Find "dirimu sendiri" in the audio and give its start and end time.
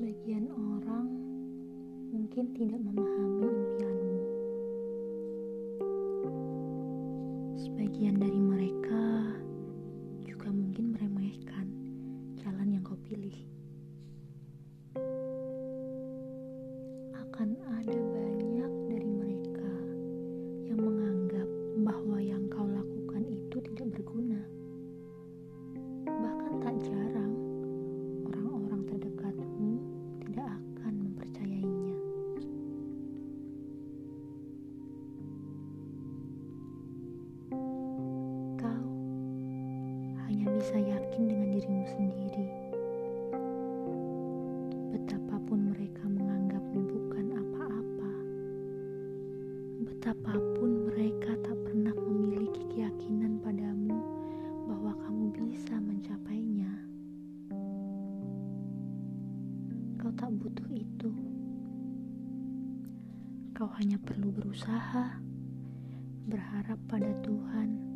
41.56-42.52